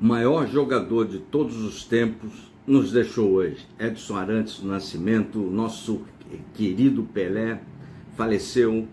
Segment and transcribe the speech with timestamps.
[0.00, 2.30] o maior jogador de todos os tempos,
[2.66, 3.66] nos deixou hoje.
[3.78, 6.02] Edson Arantes do Nascimento, nosso
[6.54, 7.60] querido Pelé,
[8.16, 8.86] faleceu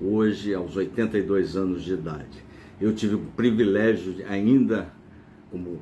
[0.00, 2.44] hoje aos 82 anos de idade.
[2.80, 4.90] Eu tive o privilégio ainda,
[5.50, 5.80] como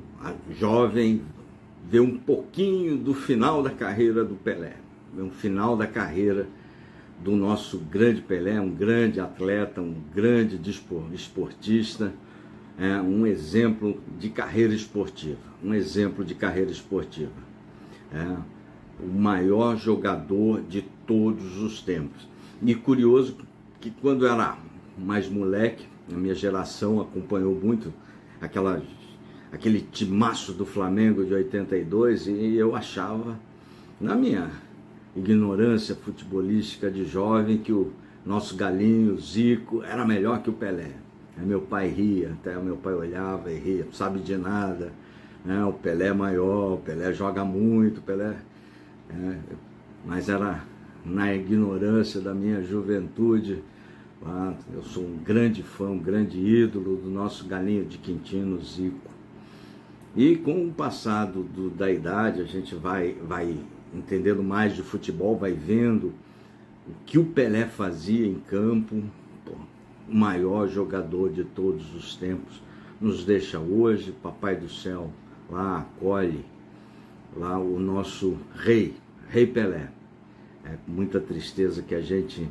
[0.59, 1.21] jovem,
[1.89, 4.75] ver um pouquinho do final da carreira do Pelé,
[5.15, 6.47] ver um final da carreira
[7.23, 10.59] do nosso grande Pelé, um grande atleta, um grande
[11.13, 12.13] esportista
[12.77, 17.31] é, um exemplo de carreira esportiva, um exemplo de carreira esportiva.
[18.13, 18.37] É,
[18.99, 22.27] o maior jogador de todos os tempos.
[22.61, 23.37] E curioso
[23.79, 24.57] que quando era
[24.97, 27.93] mais moleque, a minha geração acompanhou muito
[28.41, 28.81] aquela,
[29.51, 33.39] aquele timaço do Flamengo de 82 e eu achava,
[33.99, 34.49] na minha
[35.15, 37.91] ignorância futebolística de jovem, que o
[38.25, 40.91] nosso galinho, Zico, era melhor que o Pelé.
[41.43, 44.91] Meu pai ria, até meu pai olhava e ria, não sabe de nada.
[45.45, 45.63] Né?
[45.63, 48.35] O Pelé é maior, o Pelé joga muito, o Pelé.
[49.09, 49.37] É,
[50.05, 50.63] mas era
[51.05, 53.63] na ignorância da minha juventude.
[54.73, 59.09] Eu sou um grande fã, um grande ídolo do nosso galinho de Quintino, Zico.
[60.15, 63.55] E com o passado do, da idade, a gente vai, vai
[63.93, 66.13] entendendo mais de futebol, vai vendo
[66.87, 69.03] o que o Pelé fazia em campo,
[70.09, 72.61] o maior jogador de todos os tempos,
[72.99, 75.11] nos deixa hoje, Papai do Céu
[75.49, 76.43] lá acolhe
[77.35, 78.95] lá o nosso rei,
[79.29, 79.89] Rei Pelé.
[80.65, 82.47] É com muita tristeza que a gente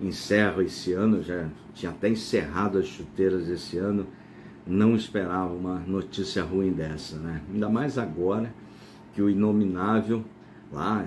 [0.00, 4.06] encerra esse ano, já tinha até encerrado as chuteiras esse ano,
[4.66, 7.40] não esperava uma notícia ruim dessa, né?
[7.52, 8.52] Ainda mais agora
[9.14, 10.22] que o inominável
[10.70, 11.06] lá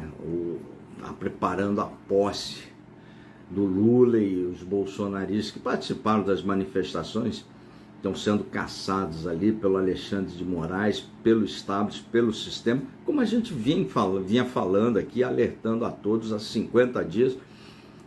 [0.97, 2.70] está preparando a posse
[3.51, 7.45] do Lula e os bolsonaristas que participaram das manifestações
[7.97, 13.53] estão sendo caçados ali pelo Alexandre de Moraes, pelo establishment, pelo sistema, como a gente
[13.53, 13.85] vinha,
[14.25, 17.37] vinha falando aqui, alertando a todos há 50 dias,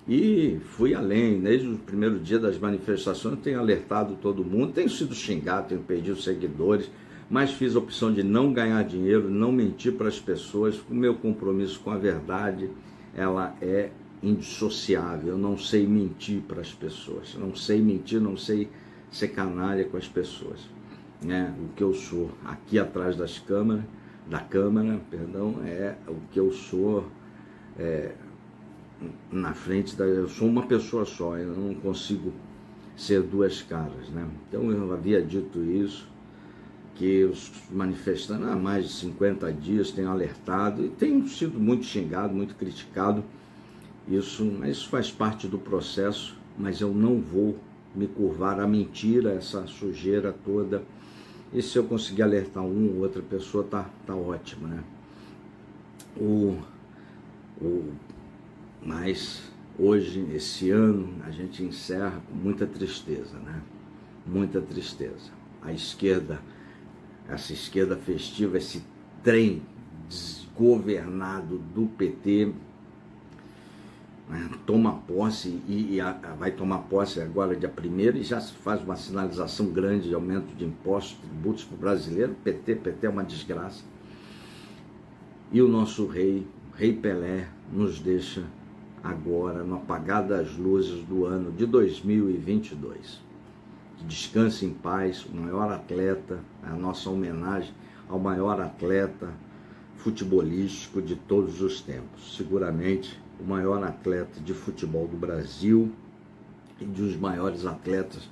[0.09, 5.15] e fui além, desde o primeiro dia das manifestações, tenho alertado todo mundo, tenho sido
[5.15, 6.91] xingado, tenho perdido seguidores,
[7.31, 11.15] mas fiz a opção de não ganhar dinheiro, não mentir para as pessoas, o meu
[11.15, 12.69] compromisso com a verdade,
[13.15, 13.91] ela é
[14.25, 15.31] indissociável.
[15.31, 17.35] Eu não sei mentir para as pessoas.
[17.35, 18.69] Não sei mentir, não sei
[19.11, 20.61] ser canalha com as pessoas.
[21.23, 21.55] Né?
[21.59, 23.85] O que eu sou aqui atrás das câmeras,
[24.29, 27.07] da câmera, perdão, é o que eu sou
[27.79, 28.13] é,
[29.31, 30.05] na frente da.
[30.05, 32.33] Eu sou uma pessoa só, eu não consigo
[32.97, 34.09] ser duas caras.
[34.11, 34.27] Né?
[34.49, 36.09] Então eu havia dito isso,
[36.95, 42.35] que os manifestantes há mais de 50 dias têm alertado e tenho sido muito xingado,
[42.35, 43.25] muito criticado
[44.09, 47.59] isso, isso faz parte do processo, mas eu não vou
[47.95, 50.83] me curvar à mentira, essa sujeira toda.
[51.53, 54.83] E se eu conseguir alertar um ou outra pessoa, tá, tá ótimo, né?
[56.17, 56.59] O,
[57.61, 57.93] o,
[58.83, 63.63] mas hoje, esse ano, a gente encerra com muita tristeza, né?
[64.27, 65.31] Muita tristeza.
[65.63, 66.41] A esquerda,
[67.29, 68.83] essa esquerda festiva, esse
[69.23, 69.63] trem
[70.09, 72.53] desgovernado do PT,
[74.67, 78.83] toma posse e, e a, vai tomar posse agora dia 1 e já se faz
[78.83, 82.35] uma sinalização grande de aumento de impostos, tributos para o brasileiro.
[82.43, 83.85] PT, PT é uma desgraça.
[85.53, 88.45] E o nosso rei, Rei Pelé, nos deixa
[89.03, 93.23] agora no apagar das luzes do ano de 2022.
[93.99, 97.73] Que descanse em paz, o maior atleta, a nossa homenagem
[98.09, 99.33] ao maior atleta
[99.97, 102.37] futebolístico de todos os tempos.
[102.37, 105.93] Seguramente o maior atleta de futebol do Brasil
[106.81, 108.29] e dos maiores atletas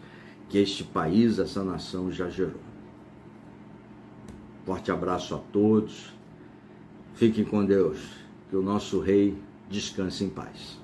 [0.48, 2.60] que este país, essa nação já gerou.
[4.64, 6.12] Forte abraço a todos.
[7.14, 7.98] Fiquem com Deus.
[8.48, 9.36] Que o nosso rei
[9.70, 10.81] descanse em paz.